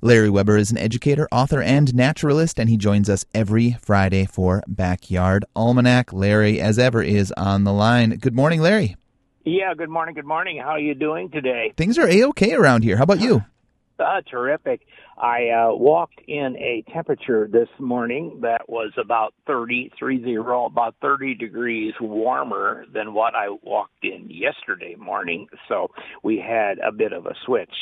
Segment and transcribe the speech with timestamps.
[0.00, 4.62] Larry Weber is an educator, author, and naturalist, and he joins us every Friday for
[4.68, 6.12] Backyard Almanac.
[6.12, 8.10] Larry, as ever, is on the line.
[8.10, 8.96] Good morning, Larry.
[9.44, 10.14] Yeah, good morning.
[10.14, 10.58] Good morning.
[10.58, 11.72] How are you doing today?
[11.76, 12.96] Things are a okay around here.
[12.96, 13.44] How about you?
[13.98, 14.86] Uh, terrific.
[15.20, 21.34] I uh, walked in a temperature this morning that was about 30, 30, about 30
[21.34, 25.48] degrees warmer than what I walked in yesterday morning.
[25.68, 25.88] So
[26.22, 27.72] we had a bit of a switch.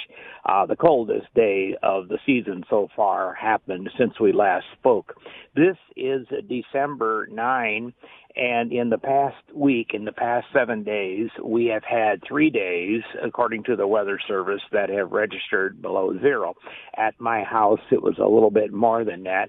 [0.47, 5.15] Uh, the coldest day of the season so far happened since we last spoke.
[5.55, 7.93] This is December 9,
[8.37, 13.03] and in the past week, in the past seven days, we have had three days,
[13.25, 16.55] according to the Weather Service, that have registered below zero.
[16.97, 19.49] At my house, it was a little bit more than that.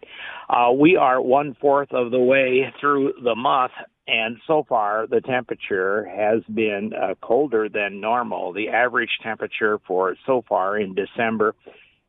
[0.50, 3.73] Uh, we are one fourth of the way through the month,
[4.08, 8.54] and so far the temperature has been uh, colder than normal.
[8.54, 11.56] The average temperature for so far in December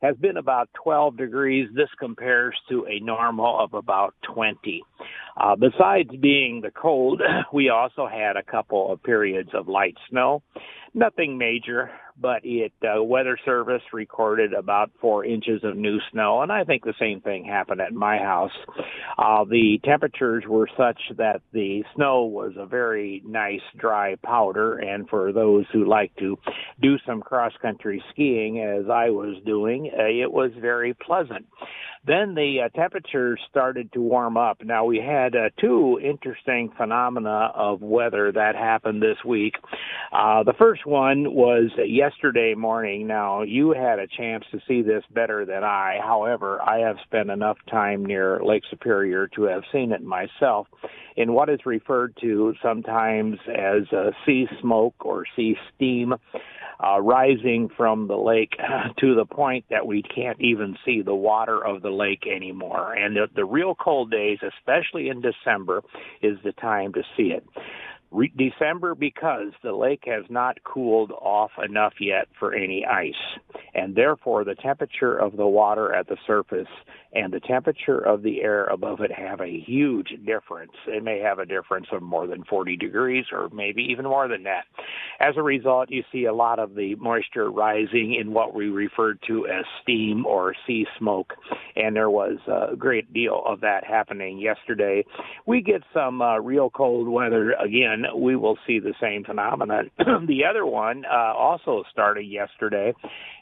[0.03, 1.69] has been about 12 degrees.
[1.75, 4.83] This compares to a normal of about 20.
[5.37, 7.21] Uh, besides being the cold,
[7.53, 10.43] we also had a couple of periods of light snow.
[10.95, 16.53] Nothing major, but it uh, Weather Service recorded about four inches of new snow, and
[16.53, 18.53] I think the same thing happened at my house.
[19.19, 25.09] Uh, the temperatures were such that the snow was a very nice dry powder, and
[25.09, 26.39] for those who like to
[26.81, 31.47] do some cross country skiing, as I was doing, uh, it was very pleasant.
[32.07, 34.59] Then the uh, temperatures started to warm up.
[34.65, 39.55] Now we had uh, two interesting phenomena of weather that happened this week.
[40.13, 42.08] Uh, the first one was yesterday
[42.57, 43.07] morning.
[43.07, 45.99] Now you had a chance to see this better than I.
[46.03, 50.67] However, I have spent enough time near Lake Superior to have seen it myself
[51.17, 56.15] in what is referred to sometimes as uh, sea smoke or sea steam
[56.83, 58.53] uh, rising from the lake
[59.01, 62.93] to the point that we can't even see the water of the lake anymore.
[62.93, 65.83] And the, the real cold days, especially in December,
[66.23, 67.45] is the time to see it.
[68.11, 73.13] Re- December because the lake has not cooled off enough yet for any ice,
[73.75, 76.69] and therefore the temperature of the water at the surface
[77.13, 80.73] and the temperature of the air above it have a huge difference.
[80.87, 84.43] It may have a difference of more than 40 degrees or maybe even more than
[84.45, 84.65] that.
[85.21, 89.15] As a result, you see a lot of the moisture rising in what we refer
[89.27, 91.35] to as steam or sea smoke,
[91.77, 95.05] and there was a great deal of that happening yesterday.
[95.47, 97.98] We get some uh, real cold weather again.
[98.17, 99.91] We will see the same phenomenon.
[99.99, 102.95] the other one, uh, also started yesterday,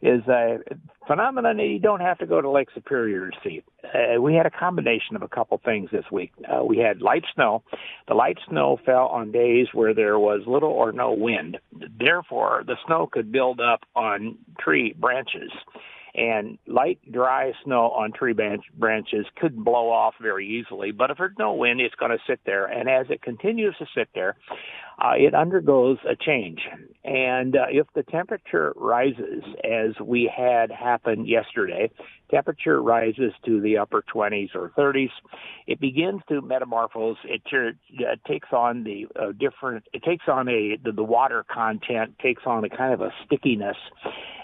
[0.03, 0.59] is a
[1.07, 3.63] phenomenon that you don't have to go to Lake Superior to see.
[3.85, 6.33] Uh, we had a combination of a couple things this week.
[6.49, 7.63] Uh, we had light snow.
[8.09, 11.59] The light snow fell on days where there was little or no wind.
[11.99, 15.53] Therefore, the snow could build up on tree branches
[16.17, 20.91] and light dry snow on tree branch, branches could blow off very easily.
[20.91, 22.67] But if there's no wind it's going to sit there.
[22.67, 24.37] And as it continues to sit there
[24.99, 26.61] uh, it undergoes a change.
[27.05, 31.91] And uh, if the temperature rises, as we had happen yesterday,
[32.31, 35.11] temperature rises to the upper 20s or 30s,
[35.67, 37.17] it begins to metamorphose.
[37.25, 42.19] It, uh, takes on the uh, different, it takes on a, the, the water content
[42.21, 43.77] takes on a kind of a stickiness.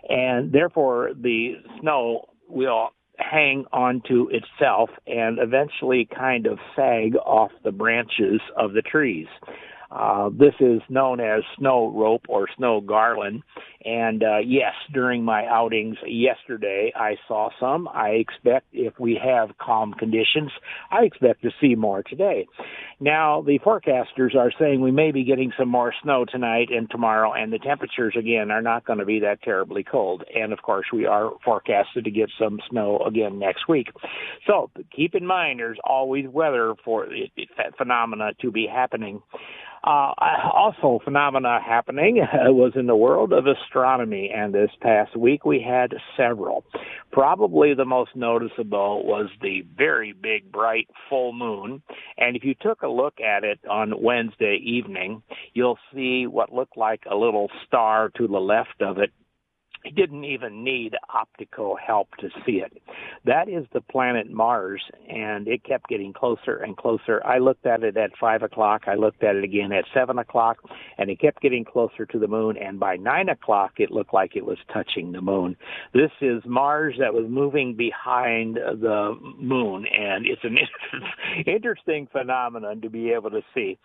[0.08, 7.72] And therefore, the snow will hang onto itself and eventually kind of sag off the
[7.72, 9.26] branches of the trees.
[9.92, 13.42] Uh, this is known as snow rope or snow garland.
[13.84, 17.88] And uh, yes, during my outings yesterday, I saw some.
[17.88, 20.50] I expect if we have calm conditions,
[20.90, 22.46] I expect to see more today.
[23.00, 27.32] Now, the forecasters are saying we may be getting some more snow tonight and tomorrow,
[27.32, 30.22] and the temperatures again are not going to be that terribly cold.
[30.34, 33.88] And of course, we are forecasted to get some snow again next week.
[34.46, 37.08] So keep in mind, there's always weather for
[37.76, 39.22] phenomena to be happening.
[39.84, 40.12] Uh,
[40.54, 45.92] also, phenomena happening was in the world of astronomy, and this past week we had
[46.16, 46.64] several.
[47.10, 51.82] Probably the most noticeable was the very big, bright full moon.
[52.16, 56.76] And if you took a look at it on Wednesday evening, you'll see what looked
[56.76, 59.10] like a little star to the left of it
[59.84, 62.82] he didn't even need optical help to see it.
[63.24, 67.24] That is the planet Mars, and it kept getting closer and closer.
[67.24, 68.82] I looked at it at 5 o'clock.
[68.86, 70.58] I looked at it again at 7 o'clock,
[70.98, 74.36] and it kept getting closer to the moon, and by 9 o'clock, it looked like
[74.36, 75.56] it was touching the moon.
[75.92, 80.58] This is Mars that was moving behind the moon, and it's an
[81.46, 83.78] interesting phenomenon to be able to see.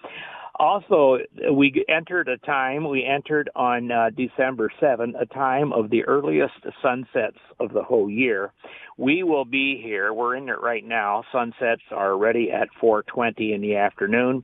[0.59, 1.19] Also,
[1.53, 6.55] we entered a time, we entered on uh, December 7, a time of the earliest
[6.81, 8.51] sunsets of the whole year.
[8.97, 11.23] We will be here, we're in it right now.
[11.31, 14.43] Sunsets are already at 4:20 in the afternoon,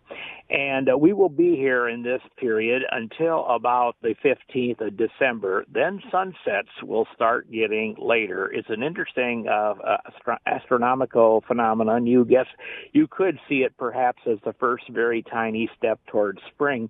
[0.52, 5.66] and uh, we will be here in this period until about the 15th of December.
[5.74, 8.52] Then sunsets will start getting later.
[8.52, 9.74] It's an interesting uh,
[10.06, 12.06] astro- astronomical phenomenon.
[12.06, 12.48] You guess
[12.92, 16.90] you could see it perhaps as the first very tiny step towards spring.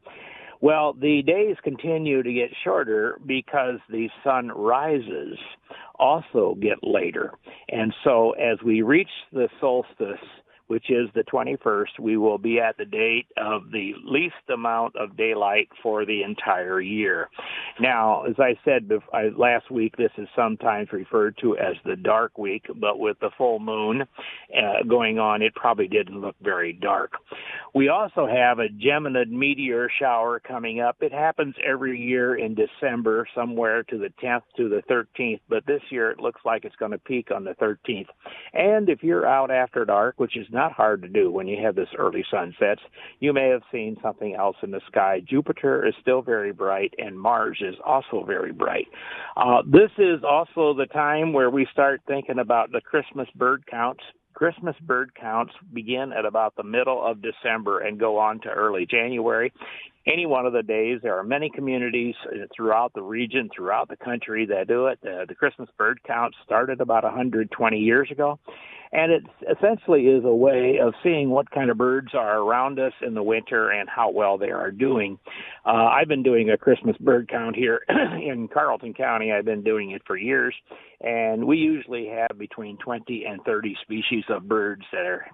[0.61, 5.37] Well, the days continue to get shorter because the sun rises
[5.99, 7.33] also get later.
[7.67, 10.25] And so as we reach the solstice,
[10.67, 15.17] which is the 21st, we will be at the date of the least amount of
[15.17, 17.29] daylight for the entire year.
[17.79, 18.89] Now, as I said
[19.37, 23.59] last week, this is sometimes referred to as the dark week, but with the full
[23.59, 27.13] moon uh, going on, it probably didn't look very dark.
[27.73, 30.97] We also have a Geminid meteor shower coming up.
[31.01, 35.81] It happens every year in December, somewhere to the 10th to the 13th, but this
[35.89, 38.07] year it looks like it's going to peak on the 13th.
[38.53, 41.75] And if you're out after dark, which is not hard to do when you have
[41.75, 42.81] this early sunsets.
[43.19, 45.21] You may have seen something else in the sky.
[45.27, 48.87] Jupiter is still very bright, and Mars is also very bright.
[49.35, 54.03] Uh, this is also the time where we start thinking about the Christmas bird counts.
[54.33, 58.87] Christmas bird counts begin at about the middle of December and go on to early
[58.89, 59.51] January
[60.05, 60.99] any one of the days.
[61.01, 64.99] There are many communities uh, throughout the region, throughout the country that do it.
[65.03, 68.39] Uh, the Christmas bird count started about 120 years ago,
[68.93, 72.93] and it essentially is a way of seeing what kind of birds are around us
[73.05, 75.17] in the winter and how well they are doing.
[75.65, 79.31] Uh, I've been doing a Christmas bird count here in Carlton County.
[79.31, 80.53] I've been doing it for years,
[81.01, 85.25] and we usually have between 20 and 30 species of birds that are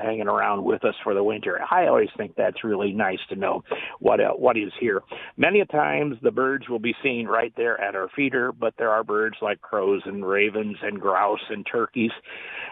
[0.00, 1.60] hanging around with us for the winter.
[1.68, 3.64] I always think that's really nice to know
[3.98, 5.02] what uh, what is here.
[5.36, 9.02] Many times the birds will be seen right there at our feeder, but there are
[9.02, 12.12] birds like crows and ravens and grouse and turkeys,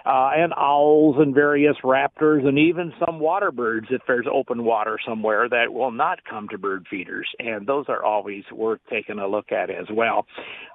[0.07, 4.99] uh, and owls and various raptors and even some water birds if there's open water
[5.07, 9.27] somewhere that will not come to bird feeders, and those are always worth taking a
[9.27, 10.27] look at as well.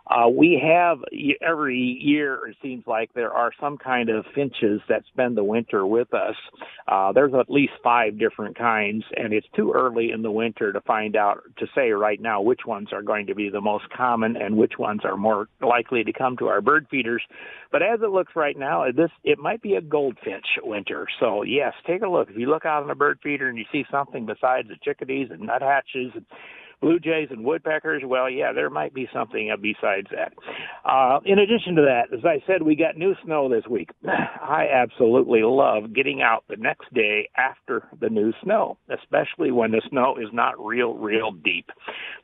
[0.06, 0.98] Uh, we have
[1.42, 5.88] every year, it seems like there are some kind of finches that spend the winter
[5.88, 6.36] with us.
[6.90, 10.82] Uh, there's at least five different kinds, and it's too early in the winter to
[10.82, 14.36] find out, to say right now which ones are going to be the most common
[14.36, 17.24] and which ones are more likely to come to our bird feeders.
[17.72, 21.08] But as it looks right now, this, it might be a goldfinch winter.
[21.20, 22.30] So yes, take a look.
[22.30, 25.30] If you look out on a bird feeder and you see something besides the chickadees
[25.32, 26.26] and nuthatches and
[26.84, 30.34] blue jays and woodpeckers, well, yeah, there might be something besides that.
[30.84, 33.90] Uh, in addition to that, as I said, we got new snow this week.
[34.06, 39.82] I absolutely love getting out the next day after the new snow, especially when the
[39.90, 41.70] snow is not real, real deep.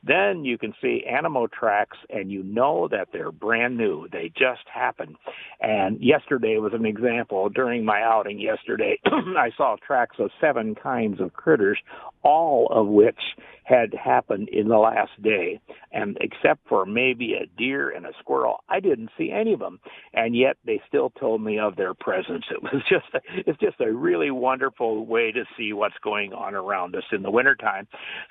[0.02, 4.08] Then you can see animal tracks and you know that they're brand new.
[4.12, 5.16] They just happened.
[5.60, 7.48] And yesterday was an example.
[7.48, 11.78] During my outing yesterday, I saw tracks of seven kinds of critters,
[12.22, 13.18] all of which
[13.64, 15.60] had happened in the last day.
[15.92, 19.78] And except for maybe a deer and a squirrel, I didn't see any of them.
[20.12, 22.44] And yet they still told me of their presence.
[22.50, 26.54] It was just, a, it's just a really wonderful way to see what's going on
[26.54, 27.86] around us in the wintertime.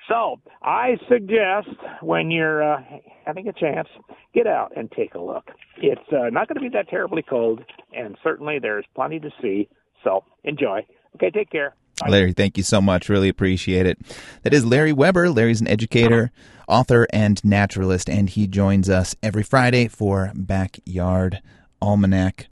[0.08, 1.68] So I suggest
[2.02, 2.82] when you're uh,
[3.24, 3.88] having a chance,
[4.34, 5.50] get out and take a look.
[5.78, 7.60] It's uh, not going to be that terribly cold,
[7.94, 9.68] and certainly there's plenty to see.
[10.04, 10.86] So enjoy.
[11.16, 11.74] Okay, take care.
[12.08, 13.08] Larry, thank you so much.
[13.08, 13.98] Really appreciate it.
[14.42, 15.30] That is Larry Weber.
[15.30, 16.32] Larry's an educator,
[16.68, 21.42] author, and naturalist, and he joins us every Friday for Backyard
[21.82, 22.46] Almanac.